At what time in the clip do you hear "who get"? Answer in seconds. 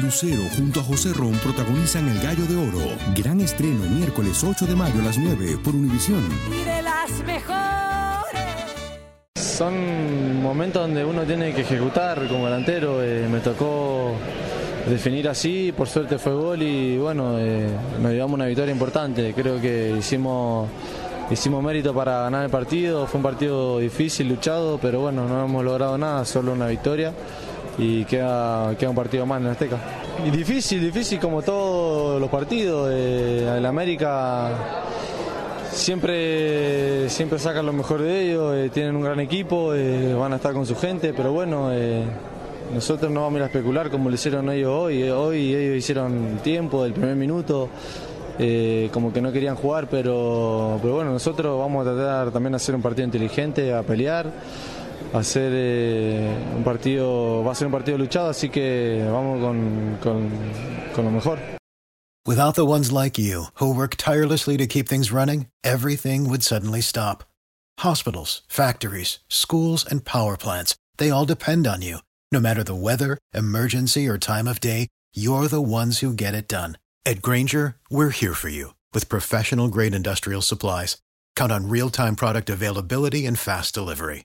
75.98-76.34